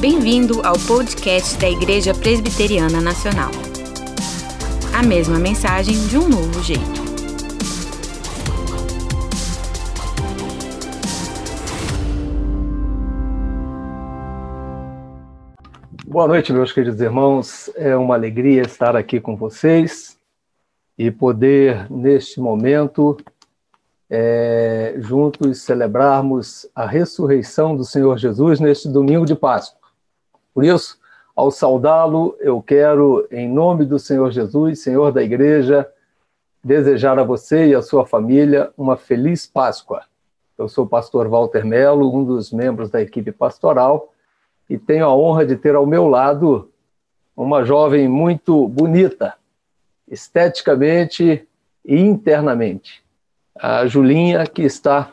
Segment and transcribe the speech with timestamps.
[0.00, 3.50] Bem-vindo ao podcast da Igreja Presbiteriana Nacional.
[4.98, 6.80] A mesma mensagem de um novo jeito.
[16.06, 17.70] Boa noite, meus queridos irmãos.
[17.76, 20.18] É uma alegria estar aqui com vocês
[20.96, 23.18] e poder, neste momento,
[24.08, 29.79] é, juntos celebrarmos a ressurreição do Senhor Jesus neste domingo de Páscoa.
[30.52, 30.98] Por isso,
[31.34, 35.88] ao saudá-lo, eu quero, em nome do Senhor Jesus, Senhor da Igreja,
[36.62, 40.02] desejar a você e a sua família uma feliz Páscoa.
[40.58, 44.12] Eu sou o pastor Walter Melo, um dos membros da equipe pastoral,
[44.68, 46.70] e tenho a honra de ter ao meu lado
[47.34, 49.34] uma jovem muito bonita,
[50.06, 51.48] esteticamente
[51.82, 53.02] e internamente.
[53.56, 55.10] A Julinha, que está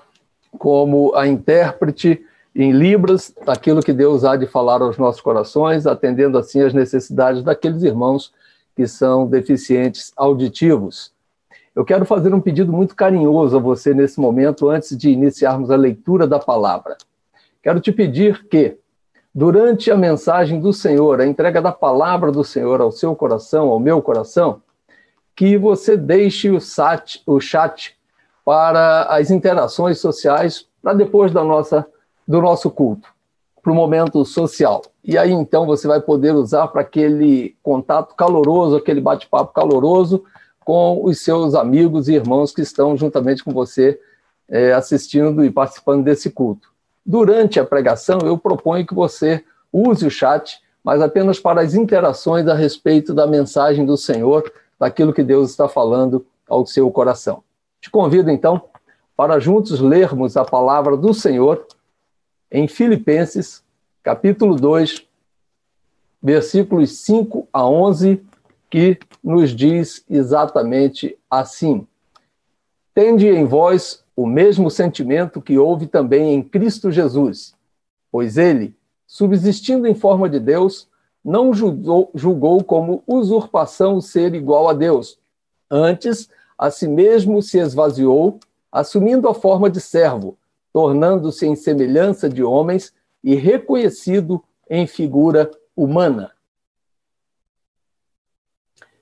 [0.57, 2.25] como a intérprete
[2.57, 7.43] em Libras daquilo que Deus há de falar aos nossos corações, atendendo assim as necessidades
[7.43, 8.33] daqueles irmãos
[8.75, 11.11] que são deficientes auditivos.
[11.75, 15.75] Eu quero fazer um pedido muito carinhoso a você nesse momento, antes de iniciarmos a
[15.75, 16.97] leitura da palavra.
[17.61, 18.75] Quero te pedir que,
[19.33, 23.79] durante a mensagem do Senhor, a entrega da palavra do Senhor ao seu coração, ao
[23.79, 24.63] meu coração,
[25.35, 27.95] que você deixe o chat, o chat
[28.43, 31.85] para as interações sociais para depois da nossa
[32.27, 33.07] do nosso culto
[33.67, 34.81] para o momento social.
[35.03, 40.23] E aí então você vai poder usar para aquele contato caloroso, aquele bate-papo caloroso
[40.61, 43.99] com os seus amigos e irmãos que estão juntamente com você
[44.47, 46.69] é, assistindo e participando desse culto.
[47.05, 52.47] Durante a pregação, eu proponho que você use o chat, mas apenas para as interações
[52.47, 57.43] a respeito da mensagem do Senhor, daquilo que Deus está falando ao seu coração.
[57.81, 58.61] Te convido então
[59.15, 61.65] para juntos lermos a palavra do Senhor
[62.51, 63.63] em Filipenses,
[64.01, 65.05] capítulo 2,
[66.21, 68.23] versículos 5 a 11,
[68.69, 71.85] que nos diz exatamente assim:
[72.93, 77.53] Tende em vós o mesmo sentimento que houve também em Cristo Jesus,
[78.11, 80.87] pois ele, subsistindo em forma de Deus,
[81.23, 85.19] não julgou, julgou como usurpação ser igual a Deus.
[85.69, 88.39] Antes, a si mesmo se esvaziou,
[88.71, 90.37] assumindo a forma de servo
[90.77, 92.93] tornando-se em semelhança de homens
[93.23, 96.33] e reconhecido em figura humana.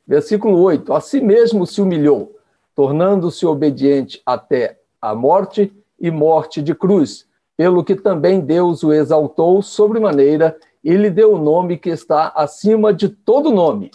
[0.07, 2.39] Versículo 8: A si mesmo se humilhou,
[2.73, 5.69] tornando-se obediente até a morte
[5.99, 7.27] e morte de cruz,
[7.57, 12.93] pelo que também Deus o exaltou sobremaneira e lhe deu o nome que está acima
[12.93, 13.91] de todo nome.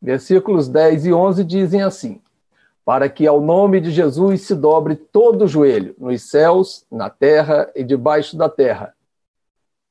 [0.00, 2.21] Versículos 10 e 11 dizem assim:
[2.84, 7.70] para que ao nome de Jesus se dobre todo o joelho, nos céus, na terra
[7.74, 8.94] e debaixo da terra.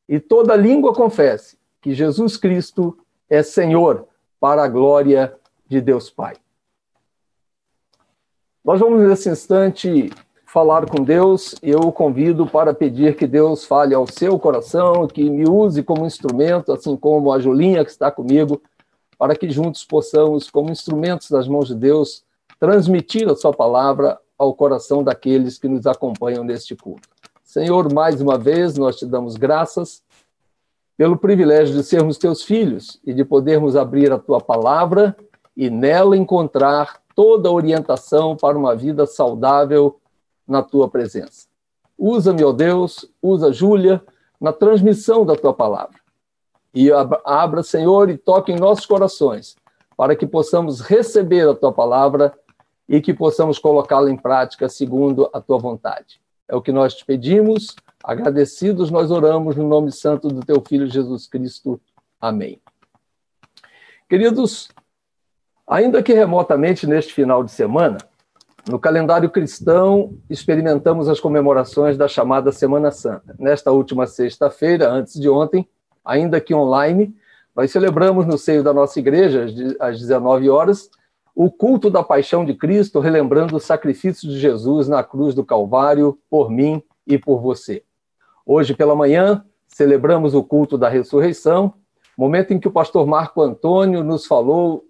[0.07, 2.97] E toda língua confesse que Jesus Cristo
[3.29, 4.07] é Senhor,
[4.39, 5.33] para a glória
[5.67, 6.35] de Deus Pai.
[8.63, 10.11] Nós vamos, nesse instante,
[10.45, 15.29] falar com Deus eu o convido para pedir que Deus fale ao seu coração, que
[15.29, 18.61] me use como instrumento, assim como a Julinha que está comigo,
[19.17, 22.25] para que juntos possamos, como instrumentos das mãos de Deus,
[22.61, 27.09] transmitir a sua palavra ao coração daqueles que nos acompanham neste culto.
[27.43, 30.03] Senhor, mais uma vez nós te damos graças
[30.95, 35.17] pelo privilégio de sermos teus filhos e de podermos abrir a tua palavra
[35.57, 39.99] e nela encontrar toda a orientação para uma vida saudável
[40.47, 41.47] na tua presença.
[41.97, 44.03] Usa, meu Deus, usa Júlia
[44.39, 45.99] na transmissão da tua palavra.
[46.75, 46.91] E
[47.25, 49.55] abra, Senhor, e toque em nossos corações,
[49.97, 52.31] para que possamos receber a tua palavra
[52.91, 56.19] e que possamos colocá-la em prática segundo a tua vontade.
[56.45, 60.85] É o que nós te pedimos, agradecidos nós oramos no nome santo do teu filho
[60.87, 61.79] Jesus Cristo.
[62.19, 62.61] Amém.
[64.09, 64.67] Queridos,
[65.65, 67.97] ainda que remotamente neste final de semana,
[68.69, 73.33] no calendário cristão experimentamos as comemorações da chamada Semana Santa.
[73.39, 75.65] Nesta última sexta-feira, antes de ontem,
[76.03, 77.15] ainda que online,
[77.55, 79.45] nós celebramos no seio da nossa igreja,
[79.79, 80.89] às 19 horas,
[81.35, 86.17] o culto da paixão de Cristo, relembrando o sacrifício de Jesus na cruz do Calvário
[86.29, 87.83] por mim e por você.
[88.45, 91.73] Hoje pela manhã, celebramos o culto da ressurreição,
[92.17, 94.85] momento em que o pastor Marco Antônio nos falou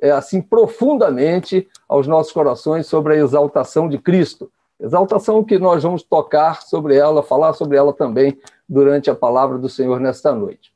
[0.00, 4.50] é, assim profundamente aos nossos corações sobre a exaltação de Cristo.
[4.78, 8.38] Exaltação que nós vamos tocar sobre ela, falar sobre ela também
[8.68, 10.74] durante a palavra do Senhor nesta noite.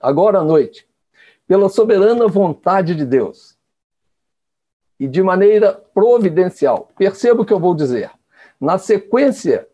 [0.00, 0.86] Agora à noite,
[1.46, 3.55] pela soberana vontade de Deus,
[4.98, 6.88] e de maneira providencial.
[6.96, 8.10] Perceba o que eu vou dizer.
[8.60, 9.66] Na sequência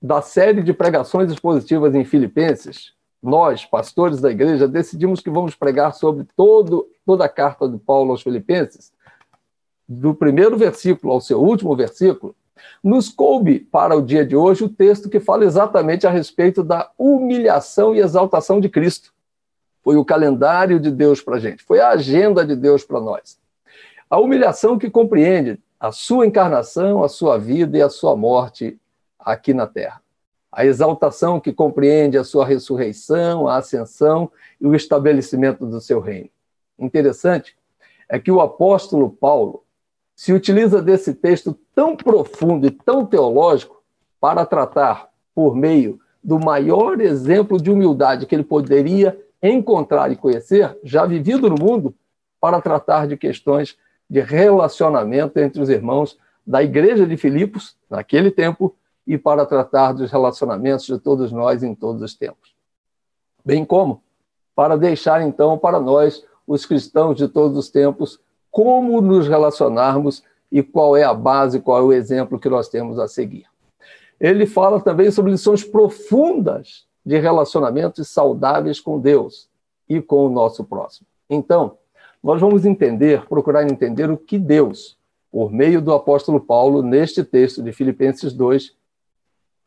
[0.00, 5.92] da série de pregações expositivas em Filipenses, nós, pastores da igreja, decidimos que vamos pregar
[5.94, 8.92] sobre todo, toda a carta de Paulo aos Filipenses,
[9.86, 12.34] do primeiro versículo ao seu último versículo,
[12.82, 16.90] nos coube para o dia de hoje o texto que fala exatamente a respeito da
[16.96, 19.12] humilhação e exaltação de Cristo.
[19.82, 23.39] Foi o calendário de Deus para a gente, foi a agenda de Deus para nós.
[24.10, 28.76] A humilhação que compreende a sua encarnação, a sua vida e a sua morte
[29.16, 30.02] aqui na terra.
[30.50, 34.28] A exaltação que compreende a sua ressurreição, a ascensão
[34.60, 36.28] e o estabelecimento do seu reino.
[36.76, 37.56] Interessante
[38.08, 39.62] é que o apóstolo Paulo
[40.16, 43.80] se utiliza desse texto tão profundo e tão teológico
[44.20, 50.76] para tratar, por meio do maior exemplo de humildade que ele poderia encontrar e conhecer,
[50.82, 51.94] já vivido no mundo,
[52.40, 53.78] para tratar de questões
[54.10, 58.74] de relacionamento entre os irmãos da igreja de Filipos, naquele tempo,
[59.06, 62.54] e para tratar dos relacionamentos de todos nós em todos os tempos.
[63.44, 64.02] Bem como
[64.54, 68.18] para deixar, então, para nós, os cristãos de todos os tempos,
[68.50, 72.98] como nos relacionarmos e qual é a base, qual é o exemplo que nós temos
[72.98, 73.46] a seguir.
[74.20, 79.48] Ele fala também sobre lições profundas de relacionamentos saudáveis com Deus
[79.88, 81.06] e com o nosso próximo.
[81.28, 81.78] Então,
[82.22, 84.98] nós vamos entender, procurar entender o que Deus,
[85.30, 88.74] por meio do apóstolo Paulo, neste texto de Filipenses 2,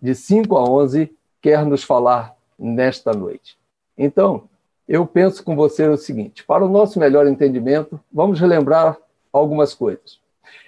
[0.01, 3.57] de 5 a 11, quer nos falar nesta noite.
[3.97, 4.43] Então,
[4.87, 8.97] eu penso com você o seguinte: para o nosso melhor entendimento, vamos relembrar
[9.31, 10.19] algumas coisas.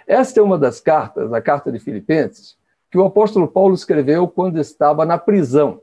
[0.08, 2.58] Esta é uma das cartas, a carta de Filipenses,
[2.90, 5.82] que o apóstolo Paulo escreveu quando estava na prisão.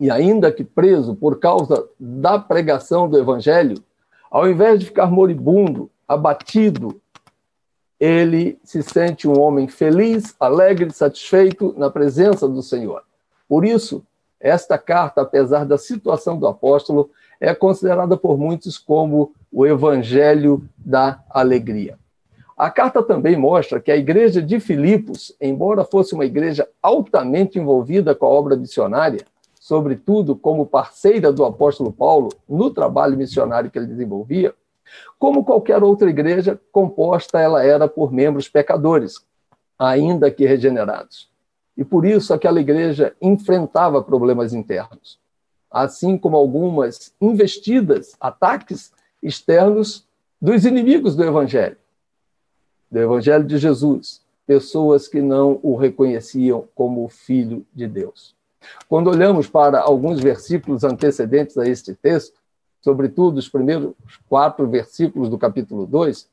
[0.00, 3.76] E ainda que preso por causa da pregação do evangelho,
[4.32, 6.98] ao invés de ficar moribundo, abatido,
[8.00, 13.02] ele se sente um homem feliz, alegre, satisfeito na presença do Senhor.
[13.46, 14.02] Por isso,
[14.40, 21.22] esta carta, apesar da situação do apóstolo, é considerada por muitos como o evangelho da
[21.28, 21.98] alegria.
[22.56, 28.14] A carta também mostra que a igreja de Filipos, embora fosse uma igreja altamente envolvida
[28.14, 29.26] com a obra missionária,
[29.72, 34.54] sobretudo como parceira do apóstolo Paulo no trabalho missionário que ele desenvolvia,
[35.18, 39.24] como qualquer outra igreja, composta ela era por membros pecadores,
[39.78, 41.30] ainda que regenerados.
[41.74, 45.22] E por isso aquela igreja enfrentava problemas internos
[45.72, 48.92] assim como algumas investidas, ataques
[49.22, 50.06] externos
[50.38, 51.78] dos inimigos do Evangelho,
[52.90, 58.36] do Evangelho de Jesus, pessoas que não o reconheciam como filho de Deus.
[58.88, 62.40] Quando olhamos para alguns versículos antecedentes a este texto,
[62.80, 63.94] sobretudo os primeiros
[64.28, 66.28] quatro versículos do capítulo 2,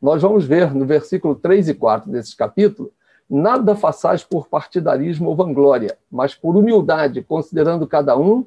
[0.00, 2.92] nós vamos ver no versículo 3 e 4 desse capítulo
[3.28, 8.46] nada façais por partidarismo ou vanglória, mas por humildade, considerando cada um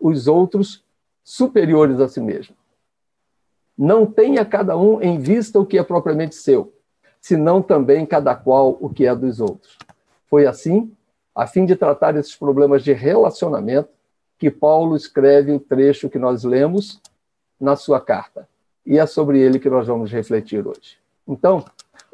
[0.00, 0.84] os outros
[1.22, 2.56] superiores a si mesmo.
[3.78, 6.72] Não tenha cada um em vista o que é propriamente seu,
[7.20, 9.78] senão também cada qual o que é dos outros.
[10.28, 10.92] Foi assim,
[11.34, 13.88] a fim de tratar esses problemas de relacionamento,
[14.38, 17.00] que Paulo escreve o trecho que nós lemos
[17.60, 18.48] na sua carta.
[18.86, 20.98] E é sobre ele que nós vamos refletir hoje.
[21.28, 21.64] Então,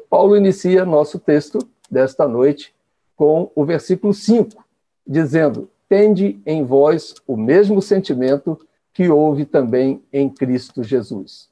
[0.09, 1.59] Paulo inicia nosso texto
[1.89, 2.75] desta noite
[3.15, 4.63] com o versículo 5,
[5.05, 8.59] dizendo: tende em vós o mesmo sentimento
[8.93, 11.49] que houve também em Cristo Jesus.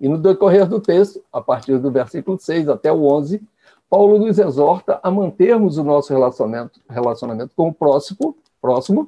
[0.00, 3.42] E no decorrer do texto, a partir do versículo 6 até o 11,
[3.88, 9.06] Paulo nos exorta a mantermos o nosso relacionamento, relacionamento com o próximo, próximo,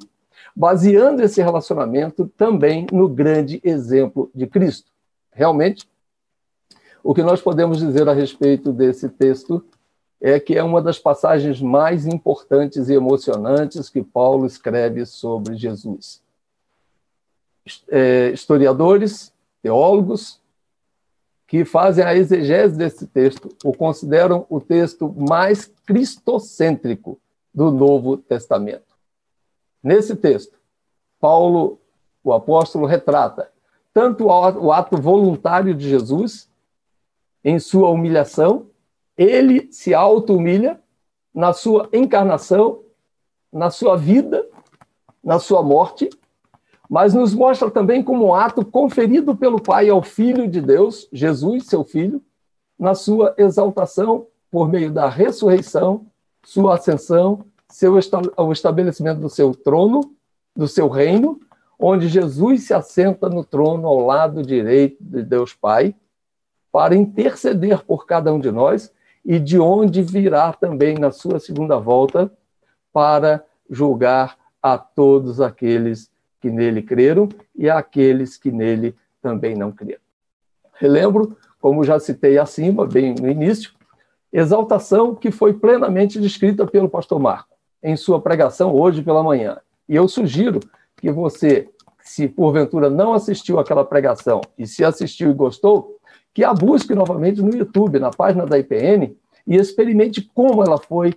[0.55, 4.91] baseando esse relacionamento também no grande exemplo de Cristo.
[5.31, 5.87] Realmente,
[7.03, 9.63] o que nós podemos dizer a respeito desse texto
[10.19, 16.21] é que é uma das passagens mais importantes e emocionantes que Paulo escreve sobre Jesus.
[17.89, 20.40] É, historiadores, teólogos,
[21.51, 27.19] que fazem a exegese desse texto, o consideram o texto mais cristocêntrico
[27.53, 28.95] do Novo Testamento.
[29.83, 30.57] Nesse texto,
[31.19, 31.77] Paulo,
[32.23, 33.51] o apóstolo, retrata
[33.93, 36.49] tanto o ato voluntário de Jesus
[37.43, 38.67] em sua humilhação
[39.17, 40.79] ele se auto-humilha
[41.35, 42.81] na sua encarnação,
[43.51, 44.47] na sua vida,
[45.21, 46.09] na sua morte,
[46.91, 51.67] mas nos mostra também como um ato conferido pelo Pai ao Filho de Deus, Jesus,
[51.67, 52.21] seu Filho,
[52.77, 56.05] na sua exaltação por meio da ressurreição,
[56.43, 57.93] sua ascensão, seu
[58.35, 60.01] o estabelecimento do seu trono,
[60.53, 61.39] do seu reino,
[61.79, 65.95] onde Jesus se assenta no trono ao lado direito de Deus Pai,
[66.73, 68.91] para interceder por cada um de nós
[69.23, 72.29] e de onde virá também na sua segunda volta
[72.91, 76.10] para julgar a todos aqueles
[76.41, 80.01] que nele creram e àqueles que nele também não creram.
[80.73, 83.71] Relembro, como já citei acima, bem no início,
[84.33, 87.51] exaltação que foi plenamente descrita pelo pastor Marco
[87.83, 89.57] em sua pregação hoje pela manhã.
[89.87, 90.59] E eu sugiro
[90.97, 91.69] que você,
[92.01, 95.97] se porventura não assistiu àquela pregação e se assistiu e gostou,
[96.33, 101.13] que a busque novamente no YouTube, na página da IPN, e experimente como ela foi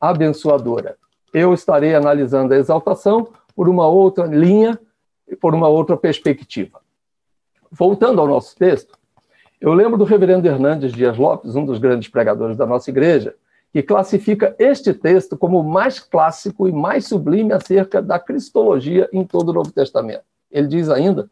[0.00, 0.96] abençoadora.
[1.32, 4.78] Eu estarei analisando a exaltação por uma outra linha,
[5.40, 6.80] por uma outra perspectiva.
[7.72, 8.96] Voltando ao nosso texto,
[9.60, 13.34] eu lembro do reverendo Hernandes Dias Lopes, um dos grandes pregadores da nossa igreja,
[13.72, 19.24] que classifica este texto como o mais clássico e mais sublime acerca da cristologia em
[19.24, 20.22] todo o Novo Testamento.
[20.52, 21.28] Ele diz ainda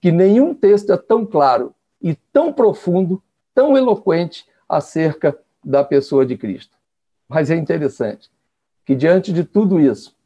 [0.00, 3.22] que nenhum texto é tão claro e tão profundo,
[3.54, 6.76] tão eloquente acerca da pessoa de Cristo.
[7.28, 8.28] Mas é interessante
[8.84, 10.17] que, diante de tudo isso,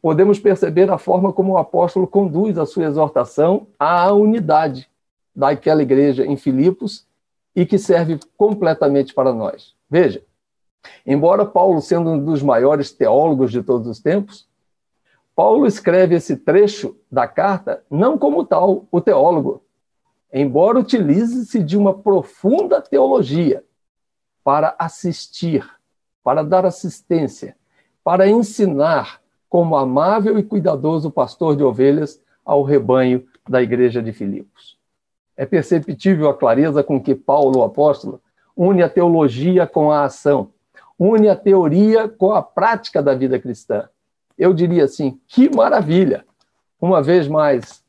[0.00, 4.90] podemos perceber a forma como o apóstolo conduz a sua exortação à unidade
[5.34, 7.06] daquela igreja em Filipos
[7.54, 9.74] e que serve completamente para nós.
[9.88, 10.22] Veja,
[11.06, 14.48] embora Paulo sendo um dos maiores teólogos de todos os tempos,
[15.34, 19.62] Paulo escreve esse trecho da carta não como tal, o teólogo,
[20.32, 23.62] embora utilize-se de uma profunda teologia
[24.42, 25.68] para assistir,
[26.22, 27.56] para dar assistência,
[28.02, 34.76] para ensinar como amável e cuidadoso pastor de ovelhas ao rebanho da igreja de Filipos.
[35.36, 38.20] É perceptível a clareza com que Paulo, o apóstolo,
[38.56, 40.50] une a teologia com a ação,
[40.98, 43.88] une a teoria com a prática da vida cristã.
[44.38, 46.24] Eu diria assim: que maravilha!
[46.80, 47.82] Uma vez mais,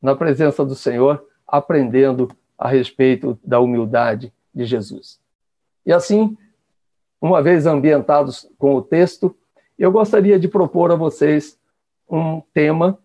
[0.00, 5.20] na presença do Senhor, aprendendo a respeito da humildade de Jesus.
[5.84, 6.36] E assim,
[7.20, 9.34] uma vez ambientados com o texto,
[9.78, 11.58] eu gostaria de propor a vocês
[12.08, 12.98] um tema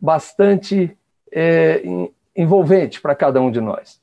[0.00, 0.96] bastante
[1.32, 1.82] é,
[2.34, 4.00] envolvente para cada um de nós.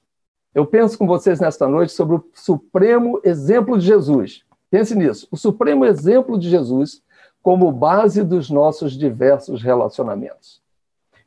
[0.53, 4.45] Eu penso com vocês nesta noite sobre o supremo exemplo de Jesus.
[4.69, 7.03] Pense nisso, o supremo exemplo de Jesus
[7.41, 10.61] como base dos nossos diversos relacionamentos.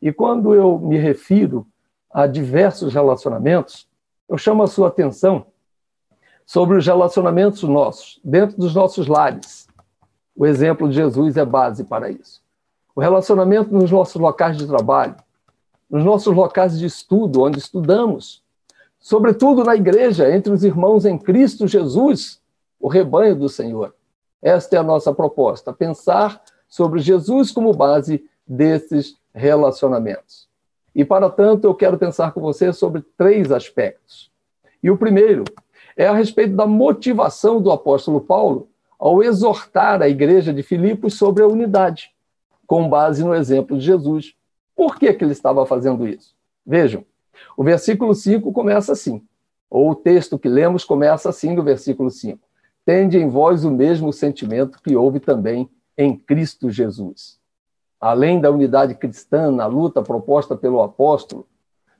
[0.00, 1.66] E quando eu me refiro
[2.10, 3.86] a diversos relacionamentos,
[4.28, 5.46] eu chamo a sua atenção
[6.44, 9.67] sobre os relacionamentos nossos, dentro dos nossos lares.
[10.38, 12.40] O exemplo de Jesus é base para isso.
[12.94, 15.16] O relacionamento nos nossos locais de trabalho,
[15.90, 18.40] nos nossos locais de estudo, onde estudamos,
[19.00, 22.40] sobretudo na igreja, entre os irmãos em Cristo Jesus,
[22.78, 23.92] o rebanho do Senhor.
[24.40, 30.46] Esta é a nossa proposta, pensar sobre Jesus como base desses relacionamentos.
[30.94, 34.30] E, para tanto, eu quero pensar com você sobre três aspectos.
[34.80, 35.42] E o primeiro
[35.96, 38.68] é a respeito da motivação do apóstolo Paulo
[38.98, 42.10] ao exortar a igreja de Filipos sobre a unidade,
[42.66, 44.34] com base no exemplo de Jesus.
[44.74, 46.34] Por que, que ele estava fazendo isso?
[46.66, 47.04] Vejam,
[47.56, 49.22] o versículo 5 começa assim,
[49.70, 52.40] ou o texto que lemos começa assim no versículo 5.
[52.84, 57.38] Tende em vós o mesmo sentimento que houve também em Cristo Jesus
[58.00, 61.46] além da unidade cristã na luta proposta pelo apóstolo,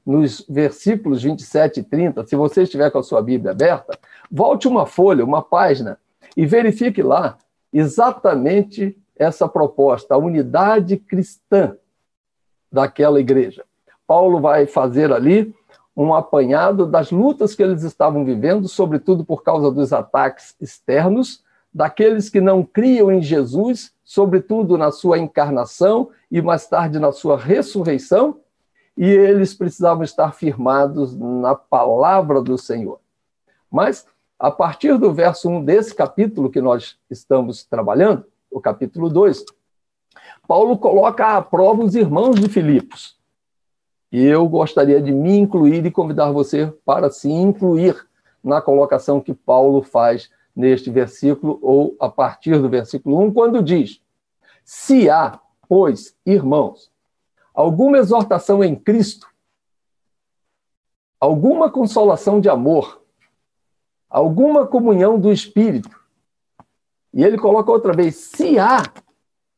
[0.06, 3.98] nos versículos 27 e 30, se você estiver com a sua Bíblia aberta,
[4.30, 5.98] volte uma folha, uma página,
[6.38, 7.36] e verifique lá
[7.72, 11.76] exatamente essa proposta, a unidade cristã
[12.72, 13.64] daquela igreja.
[14.06, 15.54] Paulo vai fazer ali
[15.96, 22.30] um apanhado das lutas que eles estavam vivendo, sobretudo por causa dos ataques externos, daqueles
[22.30, 28.40] que não criam em Jesus sobretudo na sua encarnação e mais tarde na sua ressurreição,
[28.96, 33.00] e eles precisavam estar firmados na palavra do Senhor.
[33.70, 34.06] Mas,
[34.38, 39.44] a partir do verso 1 desse capítulo que nós estamos trabalhando, o capítulo 2,
[40.46, 43.18] Paulo coloca à prova os irmãos de Filipos.
[44.10, 48.06] E eu gostaria de me incluir e convidar você para se incluir
[48.42, 54.00] na colocação que Paulo faz neste versículo, ou a partir do versículo 1, quando diz:
[54.64, 56.90] Se há, pois, irmãos,
[57.52, 59.26] alguma exortação em Cristo,
[61.20, 63.02] alguma consolação de amor,
[64.08, 65.98] alguma comunhão do Espírito,
[67.12, 68.82] e ele coloca outra vez: se há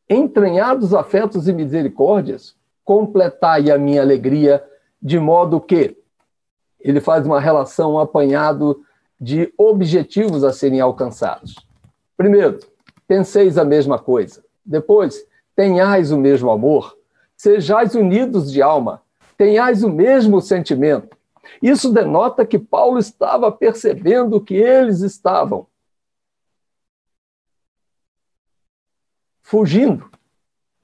[0.08, 2.54] entranhados afetos e misericórdias,
[2.84, 4.64] completai a minha alegria,
[5.00, 5.96] de modo que
[6.80, 8.82] ele faz uma relação, um apanhado
[9.20, 11.54] de objetivos a serem alcançados.
[12.16, 12.58] Primeiro,
[13.06, 14.42] penseis a mesma coisa.
[14.64, 16.96] Depois, tenhais o mesmo amor.
[17.36, 19.02] Sejais unidos de alma.
[19.36, 21.16] Tenhais o mesmo sentimento.
[21.62, 25.66] Isso denota que Paulo estava percebendo que eles estavam
[29.42, 30.08] fugindo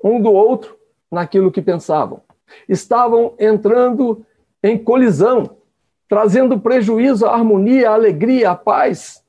[0.03, 0.77] um do outro
[1.11, 2.21] naquilo que pensavam.
[2.69, 4.25] Estavam entrando
[4.63, 5.57] em colisão,
[6.09, 9.25] trazendo prejuízo à harmonia, à alegria, à paz,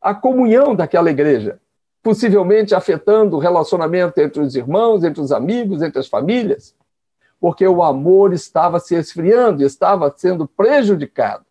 [0.00, 1.60] à comunhão daquela igreja,
[2.02, 6.74] possivelmente afetando o relacionamento entre os irmãos, entre os amigos, entre as famílias,
[7.42, 11.44] porque o amor estava se esfriando, estava sendo prejudicado.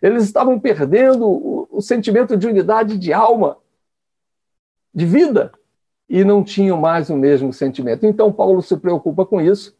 [0.00, 3.56] Eles estavam perdendo o, o sentimento de unidade de alma,
[4.94, 5.50] de vida,
[6.08, 8.06] e não tinham mais o mesmo sentimento.
[8.06, 9.76] Então, Paulo se preocupa com isso.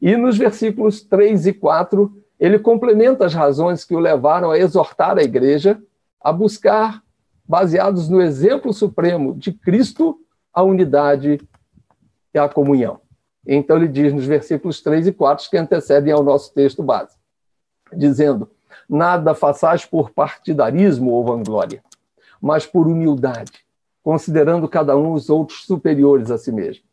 [0.00, 2.10] E nos versículos 3 e 4,
[2.40, 5.82] ele complementa as razões que o levaram a exortar a igreja
[6.18, 7.02] a buscar,
[7.46, 10.18] baseados no exemplo supremo de Cristo,
[10.50, 11.38] a unidade
[12.32, 13.01] e a comunhão.
[13.46, 17.16] Então, ele diz nos versículos 3 e 4, que antecedem ao nosso texto base,
[17.92, 18.50] dizendo:
[18.88, 21.82] Nada façais por partidarismo ou vanglória,
[22.40, 23.62] mas por humildade
[24.02, 26.84] considerando cada um os outros superiores a si mesmo.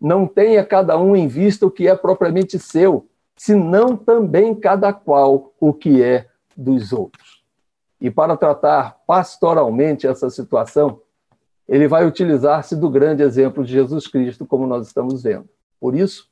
[0.00, 5.52] Não tenha cada um em vista o que é propriamente seu, senão também cada qual
[5.58, 7.42] o que é dos outros.
[8.00, 11.00] E para tratar pastoralmente essa situação,
[11.66, 15.48] ele vai utilizar-se do grande exemplo de Jesus Cristo, como nós estamos vendo.
[15.84, 16.30] Por isso,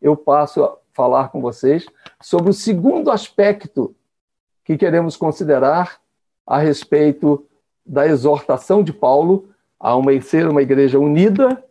[0.00, 1.84] eu passo a falar com vocês
[2.22, 3.96] sobre o segundo aspecto
[4.64, 6.00] que queremos considerar
[6.46, 7.44] a respeito
[7.84, 11.64] da exortação de Paulo a uma, ser uma igreja unida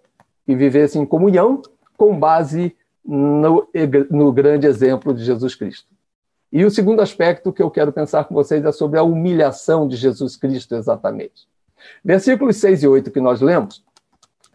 [0.46, 1.62] e vivesse em comunhão
[1.96, 3.66] com base no,
[4.12, 5.88] no grande exemplo de Jesus Cristo.
[6.52, 9.96] E o segundo aspecto que eu quero pensar com vocês é sobre a humilhação de
[9.96, 11.48] Jesus Cristo, exatamente.
[12.04, 13.86] Versículos 6 e 8 que nós lemos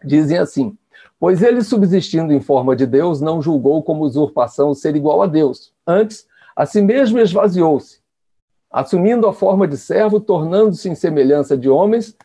[0.05, 0.77] dizem assim:
[1.19, 5.73] Pois ele, subsistindo em forma de Deus, não julgou como usurpação ser igual a Deus.
[5.85, 7.99] Antes, a si mesmo esvaziou-se,
[8.69, 12.15] assumindo a forma de servo, tornando-se em semelhança de homens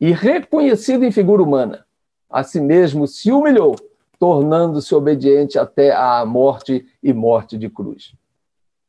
[0.00, 1.84] e reconhecido em figura humana.
[2.28, 3.76] A si mesmo se humilhou,
[4.18, 8.14] tornando-se obediente até à morte e morte de cruz.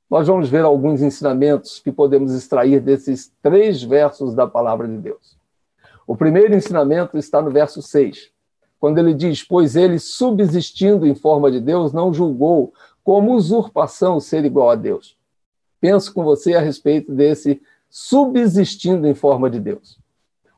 [0.09, 5.37] Nós vamos ver alguns ensinamentos que podemos extrair desses três versos da palavra de Deus.
[6.07, 8.31] O primeiro ensinamento está no verso 6,
[8.79, 14.45] quando ele diz: Pois ele, subsistindo em forma de Deus, não julgou como usurpação ser
[14.45, 15.17] igual a Deus.
[15.79, 19.97] Penso com você a respeito desse subsistindo em forma de Deus.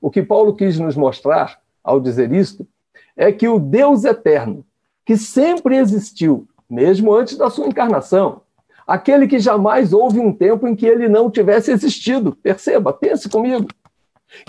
[0.02, 2.68] O que Paulo quis nos mostrar ao dizer isto
[3.16, 4.66] é que o Deus eterno,
[5.06, 8.42] que sempre existiu, mesmo antes da sua encarnação,
[8.88, 13.68] aquele que jamais houve um tempo em que ele não tivesse existido, perceba, pense comigo,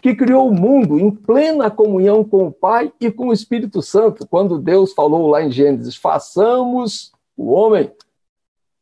[0.02, 4.26] que criou o mundo em plena comunhão com o Pai e com o Espírito Santo,
[4.26, 7.90] quando Deus falou lá em Gênesis: façamos o homem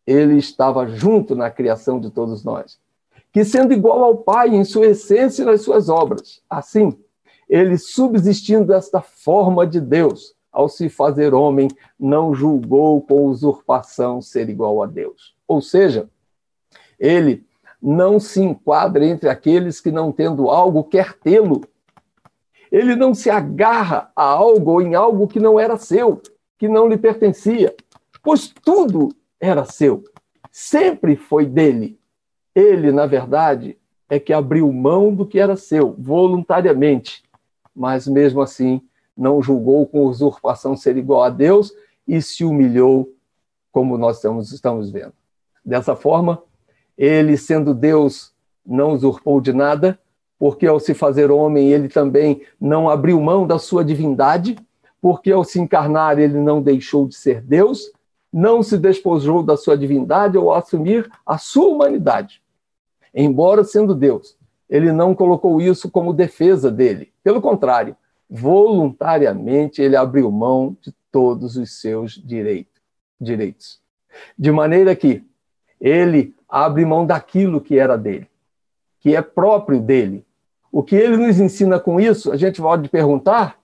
[0.08, 2.78] ele estava junto na criação de todos nós.
[3.30, 6.98] Que sendo igual ao Pai em sua essência e nas suas obras, assim,
[7.46, 11.68] ele subsistindo desta forma de Deus, ao se fazer homem,
[12.00, 15.36] não julgou com usurpação ser igual a Deus.
[15.46, 16.08] Ou seja,
[16.98, 17.46] ele
[17.80, 21.62] não se enquadra entre aqueles que, não tendo algo, quer tê-lo.
[22.70, 26.20] Ele não se agarra a algo ou em algo que não era seu,
[26.58, 27.74] que não lhe pertencia,
[28.22, 29.08] pois tudo
[29.40, 30.04] era seu,
[30.50, 31.98] sempre foi dele.
[32.54, 33.78] Ele, na verdade,
[34.10, 37.22] é que abriu mão do que era seu, voluntariamente,
[37.74, 38.82] mas mesmo assim
[39.16, 41.72] não julgou com usurpação ser igual a Deus
[42.06, 43.12] e se humilhou,
[43.70, 44.16] como nós
[44.52, 45.12] estamos, vendo.
[45.64, 46.42] Dessa forma,
[46.98, 48.32] ele, sendo Deus,
[48.66, 49.98] não usurpou de nada,
[50.36, 54.56] porque ao se fazer homem, ele também não abriu mão da sua divindade,
[55.00, 57.92] porque ao se encarnar, ele não deixou de ser Deus,
[58.32, 62.42] não se despojou da sua divindade ao assumir a sua humanidade.
[63.14, 64.36] Embora sendo Deus,
[64.68, 67.12] ele não colocou isso como defesa dele.
[67.22, 67.96] Pelo contrário,
[68.28, 73.80] voluntariamente ele abriu mão de todos os seus direitos.
[74.38, 75.24] De maneira que
[75.80, 78.28] ele abre mão daquilo que era dele,
[79.00, 80.24] que é próprio dele.
[80.70, 83.58] O que ele nos ensina com isso, a gente pode perguntar,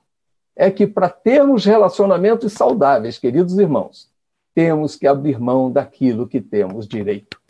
[0.57, 4.09] é que para termos relacionamentos saudáveis, queridos irmãos,
[4.55, 7.41] temos que abrir mão daquilo que temos direito.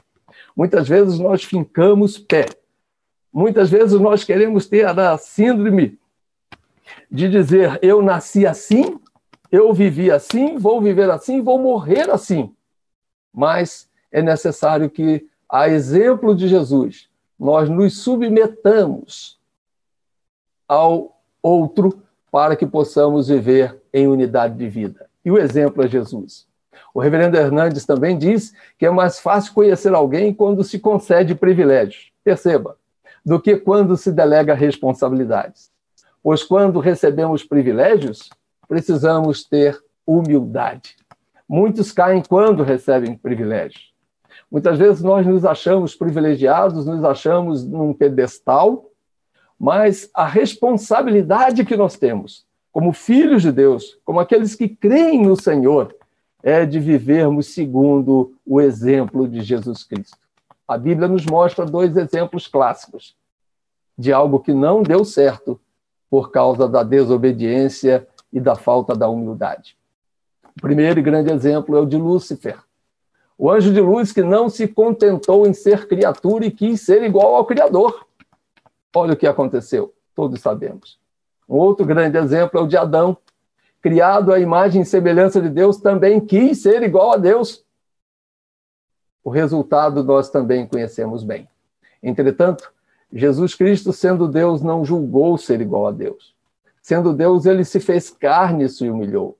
[0.56, 2.46] Muitas vezes nós fincamos pé.
[3.32, 5.98] Muitas vezes nós queremos ter a síndrome
[7.10, 8.98] de dizer: eu nasci assim,
[9.50, 12.54] eu vivi assim, vou viver assim, vou morrer assim.
[13.32, 19.40] Mas é necessário que, a exemplo de Jesus, nós nos submetamos
[20.68, 22.00] ao outro
[22.30, 25.10] para que possamos viver em unidade de vida.
[25.24, 26.46] E o exemplo é Jesus.
[26.94, 32.12] O reverendo Hernandes também diz que é mais fácil conhecer alguém quando se concede privilégios,
[32.22, 32.78] perceba,
[33.26, 35.72] do que quando se delega responsabilidades.
[36.22, 38.30] Pois quando recebemos privilégios,
[38.68, 40.96] precisamos ter humildade.
[41.48, 43.93] Muitos caem quando recebem privilégios.
[44.54, 48.88] Muitas vezes nós nos achamos privilegiados, nos achamos num pedestal,
[49.58, 55.34] mas a responsabilidade que nós temos, como filhos de Deus, como aqueles que creem no
[55.34, 55.92] Senhor,
[56.40, 60.16] é de vivermos segundo o exemplo de Jesus Cristo.
[60.68, 63.16] A Bíblia nos mostra dois exemplos clássicos
[63.98, 65.60] de algo que não deu certo
[66.08, 69.76] por causa da desobediência e da falta da humildade.
[70.56, 72.60] O primeiro e grande exemplo é o de Lúcifer,
[73.36, 77.34] o anjo de luz que não se contentou em ser criatura e quis ser igual
[77.34, 78.06] ao Criador.
[78.94, 80.98] Olha o que aconteceu, todos sabemos.
[81.48, 83.16] Um outro grande exemplo é o de Adão,
[83.82, 87.64] criado à imagem e semelhança de Deus, também quis ser igual a Deus.
[89.22, 91.48] O resultado nós também conhecemos bem.
[92.02, 92.72] Entretanto,
[93.12, 96.34] Jesus Cristo, sendo Deus, não julgou ser igual a Deus.
[96.82, 99.38] Sendo Deus, ele se fez carne e se humilhou.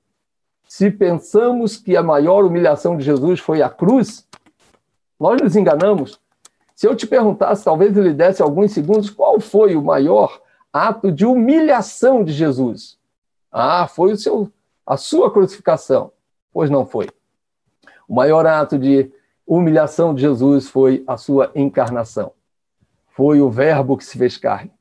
[0.76, 4.26] Se pensamos que a maior humilhação de Jesus foi a cruz,
[5.20, 6.20] nós nos enganamos.
[6.74, 11.24] Se eu te perguntasse, talvez ele desse alguns segundos, qual foi o maior ato de
[11.24, 12.98] humilhação de Jesus?
[13.52, 14.50] Ah, foi o seu,
[14.84, 16.10] a sua crucificação.
[16.52, 17.08] Pois não foi.
[18.08, 19.12] O maior ato de
[19.46, 22.32] humilhação de Jesus foi a sua encarnação.
[23.10, 24.72] Foi o Verbo que se fez carne.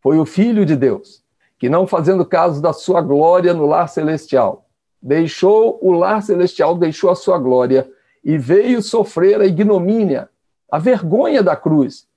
[0.00, 1.22] Foi o Filho de Deus,
[1.58, 4.63] que não fazendo caso da sua glória no lar celestial,
[5.04, 7.86] deixou o lar celestial, deixou a sua glória
[8.24, 10.30] e veio sofrer a ignomínia,
[10.72, 12.08] a vergonha da cruz.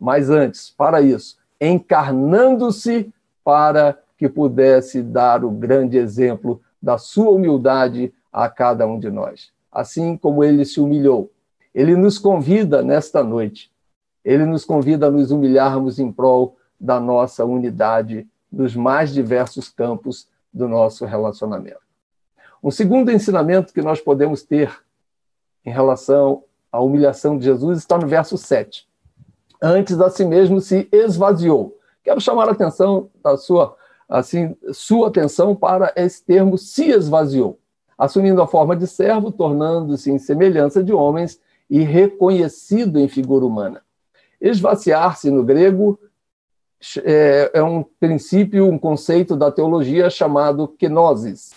[0.00, 3.08] Mas antes, para isso, encarnando-se
[3.44, 9.52] para que pudesse dar o grande exemplo da sua humildade a cada um de nós.
[9.70, 11.30] Assim como ele se humilhou,
[11.72, 13.70] ele nos convida nesta noite,
[14.24, 20.26] ele nos convida a nos humilharmos em prol da nossa unidade nos mais diversos campos
[20.52, 21.81] do nosso relacionamento.
[22.62, 24.72] Um segundo ensinamento que nós podemos ter
[25.64, 28.86] em relação à humilhação de Jesus está no verso 7.
[29.60, 31.76] Antes a si mesmo se esvaziou.
[32.04, 33.76] Quero chamar a atenção da sua
[34.08, 37.58] assim, sua atenção para esse termo se esvaziou,
[37.96, 43.82] assumindo a forma de servo, tornando-se em semelhança de homens e reconhecido em figura humana.
[44.40, 45.98] Esvaziar-se no grego
[47.04, 51.52] é, é um princípio, um conceito da teologia chamado kenosis,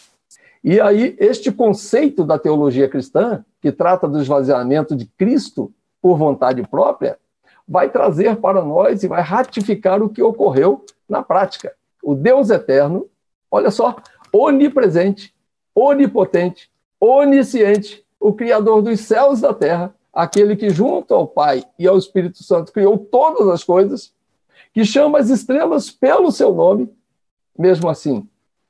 [0.67, 6.63] e aí, este conceito da teologia cristã, que trata do esvaziamento de Cristo por vontade
[6.67, 7.19] própria,
[7.67, 11.75] vai trazer para nós e vai ratificar o que ocorreu na prática.
[12.01, 13.05] O Deus eterno,
[13.51, 13.97] olha só,
[14.33, 15.35] onipresente,
[15.75, 21.85] onipotente, onisciente, o Criador dos céus e da terra, aquele que, junto ao Pai e
[21.85, 24.11] ao Espírito Santo, criou todas as coisas,
[24.73, 26.91] que chama as estrelas pelo seu nome,
[27.55, 28.27] mesmo assim,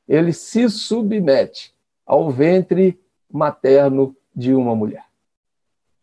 [0.10, 1.74] ele se submete
[2.06, 3.00] ao ventre
[3.32, 5.06] materno de uma mulher.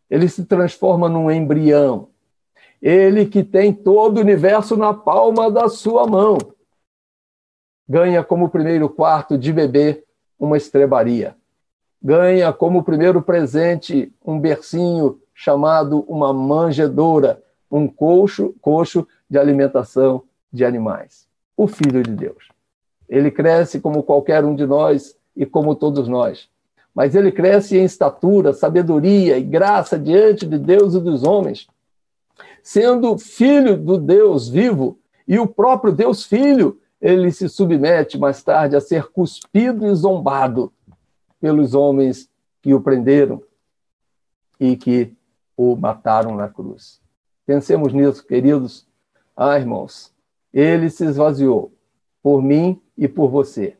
[0.09, 2.09] Ele se transforma num embrião.
[2.81, 6.37] Ele que tem todo o universo na palma da sua mão.
[7.87, 10.03] Ganha como primeiro quarto de bebê
[10.37, 11.35] uma estrebaria.
[12.01, 20.63] Ganha como primeiro presente um bercinho chamado uma manjedoura, um coxo, coxo de alimentação de
[20.65, 21.27] animais.
[21.55, 22.49] O Filho de Deus.
[23.09, 26.49] Ele cresce como qualquer um de nós, e como todos nós.
[26.93, 31.67] Mas ele cresce em estatura, sabedoria e graça diante de Deus e dos homens,
[32.61, 38.75] sendo filho do Deus vivo e o próprio Deus Filho, ele se submete mais tarde
[38.75, 40.71] a ser cuspido e zombado
[41.39, 42.29] pelos homens
[42.61, 43.41] que o prenderam
[44.59, 45.13] e que
[45.57, 47.01] o mataram na cruz.
[47.45, 48.87] Pensemos nisso, queridos.
[49.35, 50.13] Ah, irmãos,
[50.53, 51.73] ele se esvaziou
[52.21, 53.75] por mim e por você.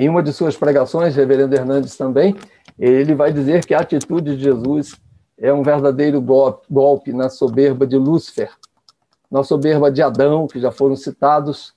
[0.00, 2.36] Em uma de suas pregações, Reverendo Hernandes também,
[2.78, 4.94] ele vai dizer que a atitude de Jesus
[5.36, 6.24] é um verdadeiro
[6.70, 8.52] golpe na soberba de Lúcifer,
[9.28, 11.74] na soberba de Adão, que já foram citados,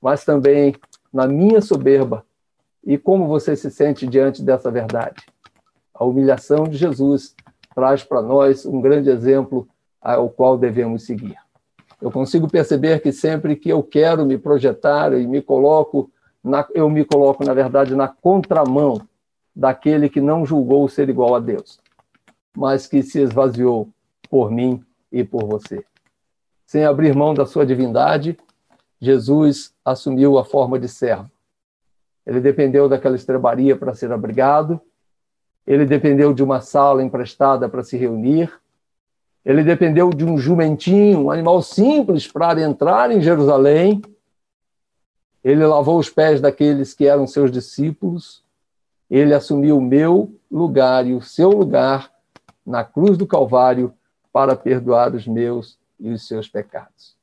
[0.00, 0.76] mas também
[1.12, 2.24] na minha soberba.
[2.84, 5.26] E como você se sente diante dessa verdade?
[5.92, 7.34] A humilhação de Jesus
[7.74, 9.66] traz para nós um grande exemplo
[10.00, 11.34] ao qual devemos seguir.
[12.00, 16.12] Eu consigo perceber que sempre que eu quero me projetar e me coloco
[16.46, 19.00] na, eu me coloco, na verdade, na contramão
[19.54, 21.80] daquele que não julgou ser igual a Deus,
[22.56, 23.88] mas que se esvaziou
[24.30, 24.80] por mim
[25.10, 25.84] e por você.
[26.64, 28.36] Sem abrir mão da sua divindade,
[29.00, 31.28] Jesus assumiu a forma de servo.
[32.24, 34.80] Ele dependeu daquela estrebaria para ser abrigado,
[35.66, 38.52] ele dependeu de uma sala emprestada para se reunir,
[39.44, 44.00] ele dependeu de um jumentinho, um animal simples, para entrar em Jerusalém
[45.46, 48.42] Ele lavou os pés daqueles que eram seus discípulos,
[49.08, 52.10] ele assumiu o meu lugar e o seu lugar
[52.66, 53.94] na cruz do Calvário
[54.32, 57.14] para perdoar os meus e os seus pecados.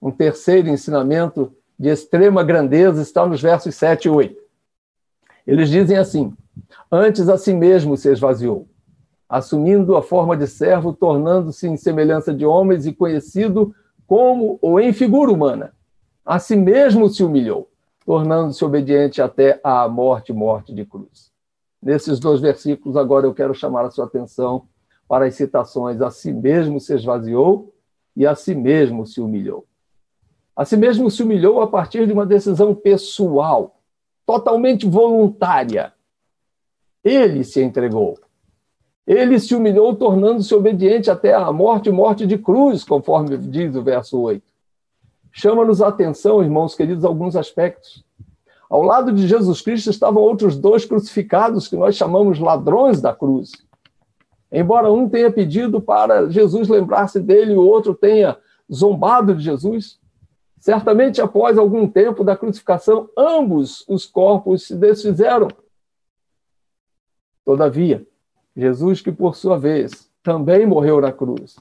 [0.00, 4.42] Um terceiro ensinamento de extrema grandeza está nos versos 7 e 8.
[5.46, 6.34] Eles dizem assim:
[6.90, 8.66] Antes a si mesmo se esvaziou,
[9.28, 13.74] assumindo a forma de servo, tornando-se em semelhança de homens e conhecido
[14.06, 15.75] como ou em figura humana.
[16.26, 17.70] A si mesmo se humilhou,
[18.04, 21.30] tornando-se obediente até à morte morte de cruz.
[21.80, 24.66] Nesses dois versículos, agora eu quero chamar a sua atenção
[25.06, 27.72] para as citações: a si mesmo se esvaziou
[28.16, 29.66] e a si mesmo se humilhou.
[30.56, 33.78] A si mesmo se humilhou a partir de uma decisão pessoal,
[34.26, 35.92] totalmente voluntária.
[37.04, 38.18] Ele se entregou.
[39.06, 44.18] Ele se humilhou, tornando-se obediente até à morte morte de cruz, conforme diz o verso
[44.18, 44.55] 8.
[45.38, 48.02] Chama-nos a atenção, irmãos queridos, alguns aspectos.
[48.70, 53.52] Ao lado de Jesus Cristo estavam outros dois crucificados que nós chamamos ladrões da cruz.
[54.50, 58.38] Embora um tenha pedido para Jesus lembrar-se dele e o outro tenha
[58.72, 60.00] zombado de Jesus,
[60.58, 65.48] certamente após algum tempo da crucificação, ambos os corpos se desfizeram.
[67.44, 68.06] Todavia,
[68.56, 71.56] Jesus, que por sua vez também morreu na cruz,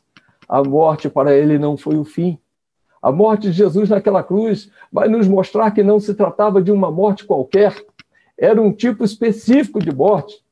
[0.47, 2.39] a morte para ele não foi o fim.
[3.05, 6.89] A morte de Jesus naquela cruz vai nos mostrar que não se tratava de uma
[6.89, 7.85] morte qualquer,
[8.35, 10.43] era um tipo específico de morte.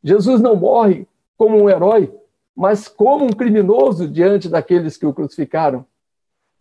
[0.00, 1.04] Jesus não morre
[1.36, 2.14] como um herói,
[2.54, 5.84] mas como um criminoso diante daqueles que o crucificaram.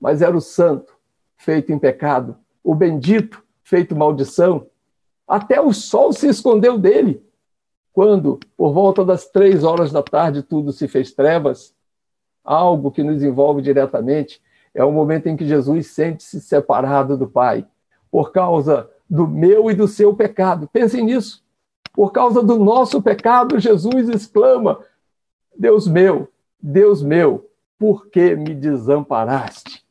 [0.02, 0.92] Mas era o santo,
[1.36, 4.66] feito em pecado, o bendito, feito maldição.
[5.28, 7.24] Até o sol se escondeu dele.
[7.94, 11.76] Quando, por volta das três horas da tarde, tudo se fez trevas,
[12.44, 14.42] algo que nos envolve diretamente,
[14.78, 17.66] é o momento em que Jesus sente-se separado do Pai,
[18.12, 20.70] por causa do meu e do seu pecado.
[20.72, 21.44] Pensem nisso.
[21.92, 24.80] Por causa do nosso pecado, Jesus exclama:
[25.58, 26.30] Deus meu,
[26.62, 29.84] Deus meu, por que me desamparaste?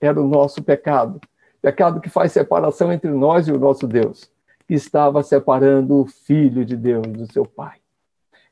[0.00, 1.20] Era o nosso pecado.
[1.60, 4.30] Pecado que faz separação entre nós e o nosso Deus,
[4.68, 7.78] que estava separando o Filho de Deus do seu Pai.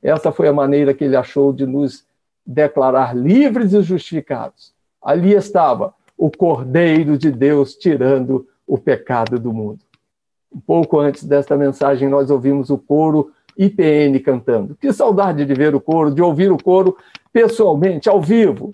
[0.03, 2.05] Essa foi a maneira que ele achou de nos
[2.45, 4.75] declarar livres e justificados
[5.07, 9.79] ali estava o Cordeiro de Deus tirando o pecado do mundo.
[10.53, 14.75] Um pouco antes desta mensagem, nós ouvimos o coro IPN cantando.
[14.75, 16.97] Que saudade de ver o coro, de ouvir o coro
[17.33, 18.73] pessoalmente, ao vivo.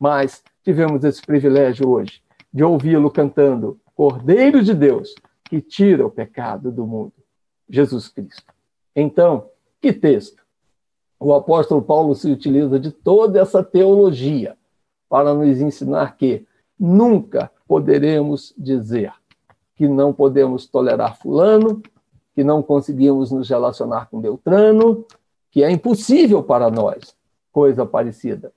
[0.00, 6.72] Mas tivemos esse privilégio hoje de ouvi-lo cantando Cordeiro de Deus, que tira o pecado
[6.72, 7.12] do mundo,
[7.68, 8.54] Jesus Cristo.
[8.96, 9.50] Então,
[9.82, 10.42] que texto?
[11.20, 14.56] O apóstolo Paulo se utiliza de toda essa teologia
[15.12, 16.46] para nos ensinar que
[16.80, 19.12] nunca poderemos dizer
[19.76, 21.82] que não podemos tolerar Fulano,
[22.34, 25.04] que não conseguimos nos relacionar com Beltrano,
[25.50, 27.14] que é impossível para nós,
[27.52, 28.54] coisa parecida.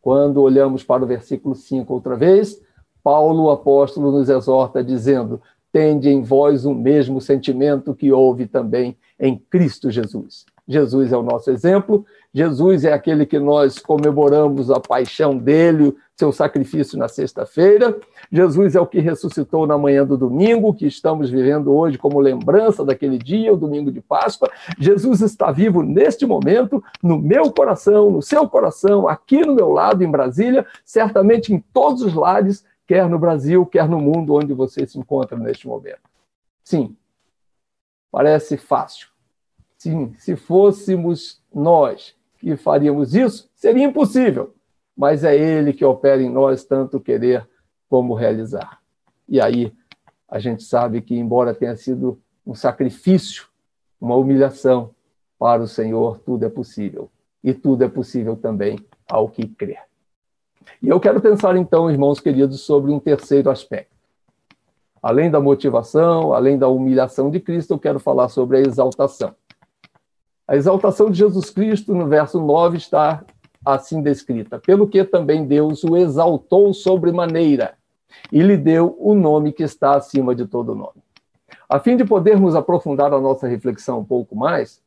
[0.00, 2.62] Quando olhamos para o versículo 5 outra vez,
[3.02, 5.42] Paulo, o apóstolo, nos exorta dizendo:
[5.72, 10.46] Tende em vós o mesmo sentimento que houve também em Cristo Jesus.
[10.68, 16.32] Jesus é o nosso exemplo, Jesus é aquele que nós comemoramos a paixão dele, seu
[16.32, 17.98] sacrifício na sexta-feira.
[18.30, 22.86] Jesus é o que ressuscitou na manhã do domingo, que estamos vivendo hoje como lembrança
[22.86, 24.50] daquele dia, o domingo de Páscoa.
[24.78, 30.02] Jesus está vivo neste momento, no meu coração, no seu coração, aqui no meu lado,
[30.02, 34.86] em Brasília, certamente em todos os lares, quer no Brasil, quer no mundo onde você
[34.86, 36.00] se encontra neste momento.
[36.64, 36.96] Sim,
[38.10, 39.08] parece fácil.
[39.76, 44.52] Sim, se fôssemos nós que faríamos isso, seria impossível.
[44.96, 47.48] Mas é Ele que opera em nós tanto querer
[47.88, 48.80] como realizar.
[49.28, 49.72] E aí
[50.28, 53.46] a gente sabe que, embora tenha sido um sacrifício,
[54.00, 54.90] uma humilhação
[55.38, 57.08] para o Senhor, tudo é possível.
[57.44, 58.78] E tudo é possível também
[59.08, 59.82] ao que crer.
[60.82, 63.92] E eu quero pensar então, irmãos queridos, sobre um terceiro aspecto.
[65.00, 69.34] Além da motivação, além da humilhação de Cristo, eu quero falar sobre a exaltação.
[70.52, 73.24] A exaltação de Jesus Cristo, no verso 9, está
[73.64, 77.72] assim descrita: pelo que também Deus o exaltou sobremaneira
[78.30, 81.02] e lhe deu o nome que está acima de todo nome.
[81.66, 84.82] A fim de podermos aprofundar a nossa reflexão um pouco mais,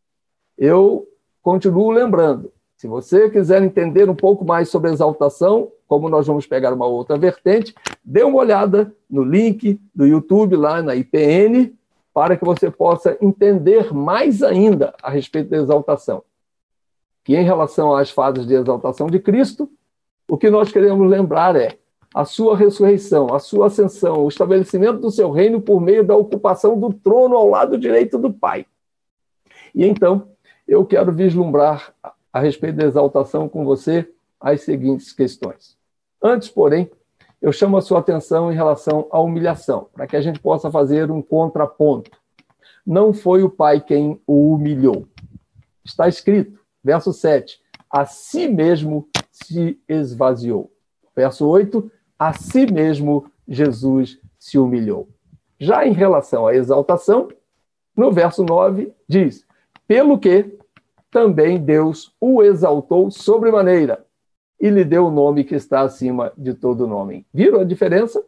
[0.56, 1.08] eu
[1.41, 2.51] continuo lembrando.
[2.78, 7.17] Se você quiser entender um pouco mais sobre exaltação, como nós vamos pegar uma outra
[7.17, 7.73] vertente,
[8.04, 11.73] dê uma olhada no link do YouTube lá na IPN,
[12.15, 16.23] para que você possa entender mais ainda a respeito da exaltação.
[17.25, 19.69] Que em relação às fases de exaltação de Cristo,
[20.25, 21.78] o que nós queremos lembrar é
[22.13, 26.80] a sua ressurreição, a sua ascensão, o estabelecimento do seu reino por meio da ocupação
[26.80, 28.65] do trono ao lado direito do Pai.
[29.75, 30.30] E então,
[30.65, 31.93] eu quero vislumbrar
[32.32, 35.78] a respeito da exaltação com você as seguintes questões.
[36.23, 36.89] Antes, porém,
[37.46, 41.12] eu chamo a sua atenção em relação à humilhação, para que a gente possa fazer
[41.12, 42.10] um contraponto.
[42.84, 45.06] Não foi o Pai quem o humilhou.
[45.84, 50.72] Está escrito, verso 7, a si mesmo se esvaziou.
[51.16, 55.08] Verso 8, a si mesmo Jesus se humilhou.
[55.60, 57.28] Já em relação à exaltação,
[57.96, 59.46] no verso 9 diz:
[59.88, 60.58] Pelo que
[61.12, 64.04] também Deus o exaltou sobremaneira
[64.60, 67.26] e lhe deu o nome que está acima de todo nome.
[67.34, 68.24] Viram a diferença?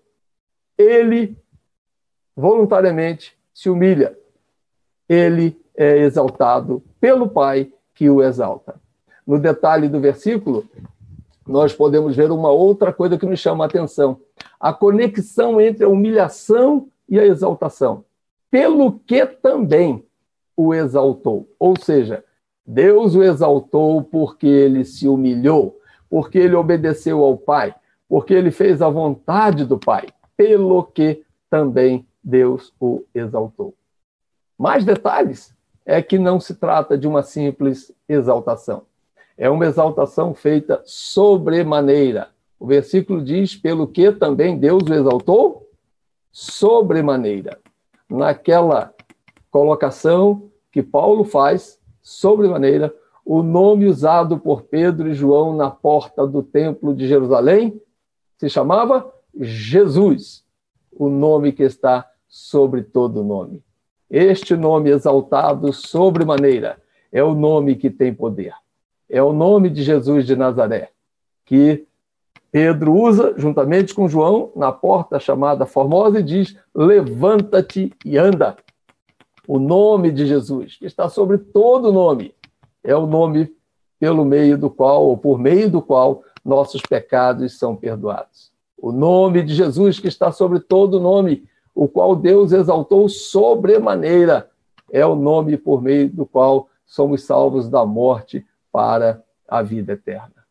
[0.78, 1.38] Ele
[2.36, 4.18] voluntariamente se humilha.
[5.10, 8.80] Ele é exaltado pelo Pai que o exalta.
[9.26, 10.66] No detalhe do versículo,
[11.48, 14.20] nós podemos ver uma outra coisa que nos chama a atenção:
[14.60, 18.06] a conexão entre a humilhação e a exaltação.
[18.52, 20.06] Pelo que também
[20.56, 21.48] o exaltou.
[21.60, 22.24] Ou seja,
[22.66, 25.77] Deus o exaltou porque ele se humilhou,
[26.10, 27.74] porque ele obedeceu ao Pai,
[28.08, 33.74] porque ele fez a vontade do Pai, pelo que também Deus o exaltou.
[34.58, 38.84] Mais detalhes é que não se trata de uma simples exaltação.
[39.38, 42.30] É uma exaltação feita sobremaneira.
[42.60, 45.70] O versículo diz: pelo que também Deus o exaltou
[46.32, 47.60] sobremaneira.
[48.10, 48.94] Naquela
[49.52, 52.94] colocação que Paulo faz, sobremaneira,
[53.28, 57.82] o nome usado por Pedro e João na porta do templo de Jerusalém
[58.38, 60.46] se chamava Jesus,
[60.92, 63.64] o nome que está sobre todo nome.
[64.10, 68.54] Este nome exaltado sobremaneira é o nome que tem poder
[69.10, 70.90] é o nome de Jesus de Nazaré,
[71.46, 71.86] que
[72.52, 78.58] Pedro usa juntamente com João na porta chamada Formosa e diz: Levanta-te e anda.
[79.48, 82.34] O nome de Jesus, que está sobre todo nome,
[82.88, 83.54] é o nome
[84.00, 88.50] pelo meio do qual, ou por meio do qual, nossos pecados são perdoados.
[88.78, 91.44] O nome de Jesus, que está sobre todo nome,
[91.76, 94.50] o qual Deus exaltou sobremaneira,
[94.90, 100.46] é o nome por meio do qual somos salvos da morte para a vida eterna.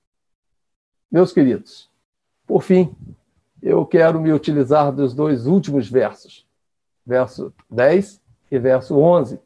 [1.10, 1.88] Meus queridos,
[2.46, 2.94] por fim,
[3.62, 6.46] eu quero me utilizar dos dois últimos versos,
[7.06, 8.20] verso 10
[8.50, 9.40] e verso 11,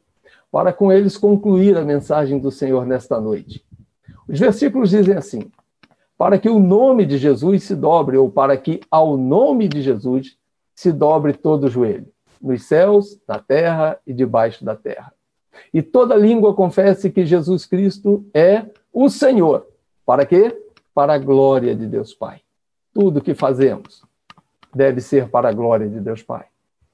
[0.51, 3.65] para com eles concluir a mensagem do Senhor nesta noite.
[4.27, 5.51] Os versículos dizem assim:
[6.17, 10.37] para que o nome de Jesus se dobre, ou para que ao nome de Jesus
[10.75, 12.07] se dobre todo o joelho,
[12.41, 15.13] nos céus, na terra e debaixo da terra
[15.73, 19.67] e toda língua confesse que Jesus Cristo é o Senhor.
[20.05, 20.55] Para quê?
[20.93, 22.41] Para a glória de Deus Pai.
[22.93, 24.03] Tudo que fazemos
[24.73, 26.45] deve ser para a glória de Deus Pai.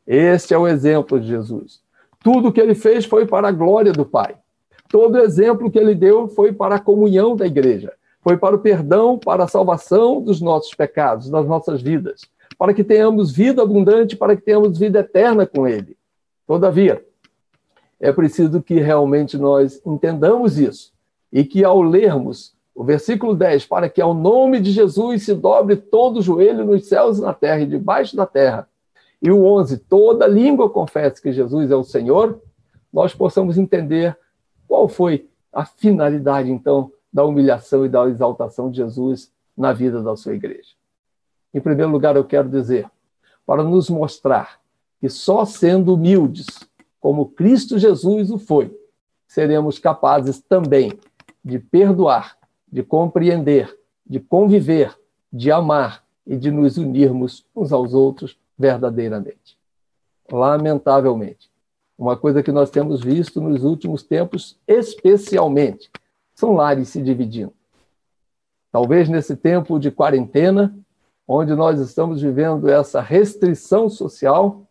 [0.06, 1.82] Este é o exemplo de Jesus.
[2.23, 4.36] Tudo que ele fez foi para a glória do Pai.
[4.89, 9.17] Todo exemplo que ele deu foi para a comunhão da igreja, foi para o perdão,
[9.17, 12.21] para a salvação dos nossos pecados, das nossas vidas,
[12.58, 15.97] para que tenhamos vida abundante, para que tenhamos vida eterna com ele.
[16.45, 17.03] Todavia,
[17.99, 20.93] é preciso que realmente nós entendamos isso
[21.32, 25.75] e que ao lermos o versículo 10, para que ao nome de Jesus se dobre
[25.75, 28.69] todo o joelho nos céus e na terra e debaixo da terra,
[29.21, 32.39] e o 11, toda língua confesse que Jesus é o Senhor,
[32.93, 34.17] nós possamos entender
[34.67, 40.15] qual foi a finalidade, então, da humilhação e da exaltação de Jesus na vida da
[40.15, 40.69] sua igreja.
[41.53, 42.89] Em primeiro lugar, eu quero dizer,
[43.45, 44.60] para nos mostrar
[44.99, 46.47] que só sendo humildes
[46.99, 48.77] como Cristo Jesus o foi,
[49.27, 50.91] seremos capazes também
[51.43, 52.38] de perdoar,
[52.71, 53.75] de compreender,
[54.06, 54.95] de conviver,
[55.32, 59.58] de amar e de nos unirmos uns aos outros verdadeiramente.
[60.32, 61.50] Lamentavelmente,
[61.98, 65.90] uma coisa que nós temos visto nos últimos tempos, especialmente,
[66.36, 67.54] são lares se dividindo.
[68.71, 70.77] Talvez nesse tempo de quarentena,
[71.27, 74.67] onde nós estamos vivendo essa restrição social,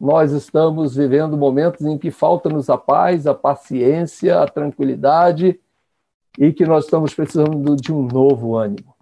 [0.00, 5.60] nós estamos vivendo momentos em que falta-nos a paz, a paciência, a tranquilidade
[6.38, 8.94] e que nós estamos precisando de um novo ânimo.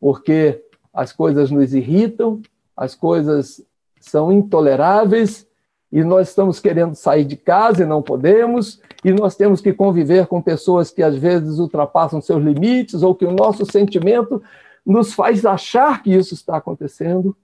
[0.00, 2.42] Porque as coisas nos irritam,
[2.76, 3.64] as coisas
[4.00, 5.46] são intoleráveis
[5.90, 10.26] e nós estamos querendo sair de casa e não podemos, e nós temos que conviver
[10.26, 14.42] com pessoas que às vezes ultrapassam seus limites ou que o nosso sentimento
[14.84, 17.36] nos faz achar que isso está acontecendo.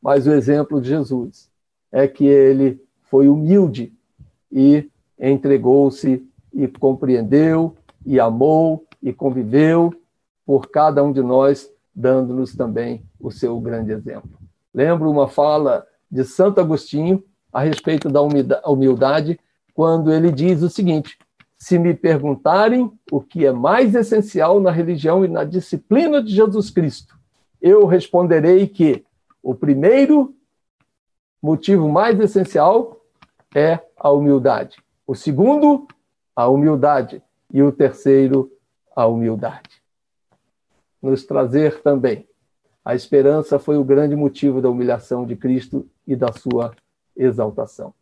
[0.00, 1.50] Mas o exemplo de Jesus
[1.90, 3.92] é que ele foi humilde
[4.52, 7.74] e entregou-se e compreendeu
[8.06, 9.92] e amou e conviveu
[10.46, 14.30] por cada um de nós dando-nos também o seu grande exemplo.
[14.72, 19.40] Lembro uma fala de Santo Agostinho a respeito da humildade,
[19.74, 21.18] quando ele diz o seguinte:
[21.58, 26.70] Se me perguntarem o que é mais essencial na religião e na disciplina de Jesus
[26.70, 27.18] Cristo,
[27.60, 29.04] eu responderei que
[29.42, 30.34] o primeiro
[31.42, 33.00] motivo mais essencial
[33.52, 34.76] é a humildade.
[35.04, 35.88] O segundo,
[36.36, 37.20] a humildade.
[37.52, 38.52] E o terceiro,
[38.94, 39.67] a humildade.
[41.00, 42.26] Nos trazer também.
[42.84, 46.74] A esperança foi o grande motivo da humilhação de Cristo e da sua
[47.16, 47.92] exaltação.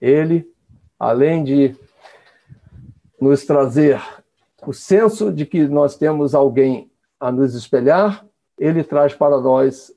[0.00, 0.50] Ele,
[0.98, 1.76] além de
[3.20, 4.00] nos trazer
[4.66, 8.26] o senso de que nós temos alguém a nos espelhar,
[8.58, 9.94] ele traz para nós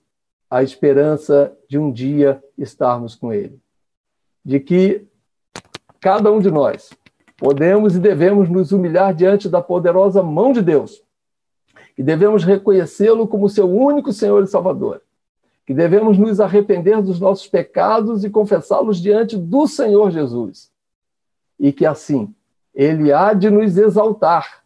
[0.49, 3.59] a esperança de um dia estarmos com Ele.
[4.43, 5.07] De que
[5.99, 6.89] cada um de nós
[7.37, 11.01] podemos e devemos nos humilhar diante da poderosa mão de Deus,
[11.99, 15.01] que devemos reconhecê-lo como seu único Senhor e Salvador,
[15.65, 20.71] que devemos nos arrepender dos nossos pecados e confessá-los diante do Senhor Jesus,
[21.59, 22.33] e que assim
[22.73, 24.63] Ele há de nos exaltar.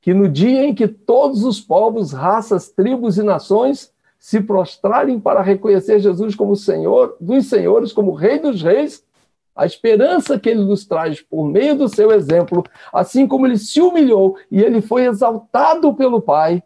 [0.00, 5.42] Que no dia em que todos os povos, raças, tribos e nações se prostrarem para
[5.42, 9.04] reconhecer Jesus como Senhor dos senhores, como Rei dos reis,
[9.58, 13.80] a esperança que ele nos traz por meio do seu exemplo, assim como ele se
[13.80, 16.62] humilhou e ele foi exaltado pelo Pai,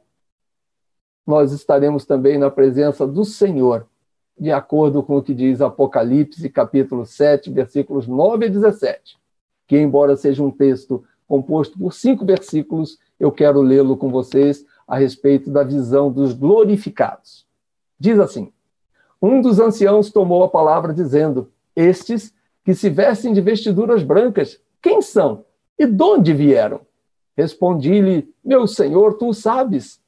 [1.27, 3.87] nós estaremos também na presença do Senhor,
[4.39, 9.17] de acordo com o que diz Apocalipse, capítulo 7, versículos 9 a 17,
[9.67, 14.99] que, embora seja um texto composto por cinco versículos, eu quero lê-lo com vocês a
[14.99, 17.47] respeito da visão dos glorificados.
[17.99, 18.53] Diz assim:
[19.23, 22.35] Um dos anciãos tomou a palavra, dizendo: Estes
[22.65, 25.45] que se vestem de vestiduras brancas, quem são
[25.79, 26.81] e de onde vieram?
[27.37, 30.01] Respondi-lhe: Meu senhor, tu sabes.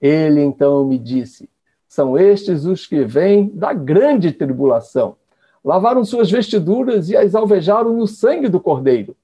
[0.00, 1.48] Ele então me disse:
[1.88, 5.16] São estes os que vêm da grande tribulação.
[5.64, 9.16] Lavaram suas vestiduras e as alvejaram no sangue do cordeiro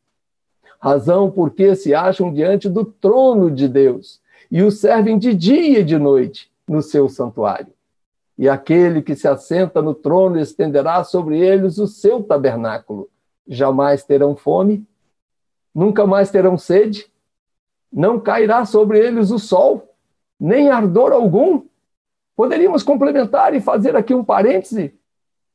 [0.78, 5.84] razão porque se acham diante do trono de Deus e o servem de dia e
[5.84, 7.72] de noite no seu santuário.
[8.38, 13.10] E aquele que se assenta no trono estenderá sobre eles o seu tabernáculo.
[13.48, 14.86] Jamais terão fome,
[15.74, 17.10] nunca mais terão sede,
[17.92, 19.92] não cairá sobre eles o sol,
[20.38, 21.64] nem ardor algum.
[22.36, 24.94] Poderíamos complementar e fazer aqui um parêntese,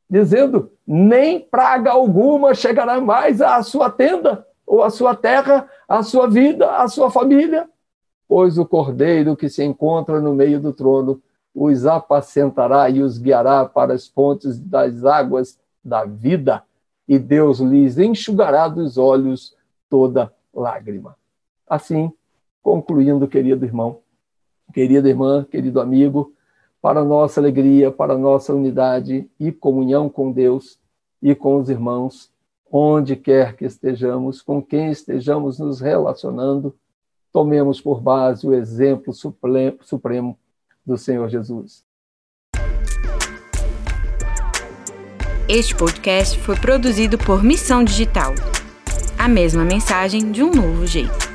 [0.09, 6.27] dizendo: nem praga alguma chegará mais à sua tenda ou a sua terra, a sua
[6.27, 7.69] vida, a sua família,
[8.27, 11.21] pois o cordeiro que se encontra no meio do trono
[11.53, 16.63] os apacentará e os guiará para as fontes das águas da vida,
[17.07, 19.55] e Deus lhes enxugará dos olhos
[19.89, 21.15] toda lágrima.
[21.67, 22.11] Assim,
[22.61, 23.99] concluindo, querido irmão,
[24.73, 26.33] querida irmã, querido amigo,
[26.81, 30.79] para nossa alegria, para nossa unidade e comunhão com Deus
[31.21, 32.31] e com os irmãos,
[32.71, 36.75] onde quer que estejamos, com quem estejamos nos relacionando,
[37.31, 40.37] tomemos por base o exemplo supremo
[40.85, 41.83] do Senhor Jesus.
[45.47, 48.33] Este podcast foi produzido por Missão Digital.
[49.17, 51.32] A mesma mensagem de um novo jeito.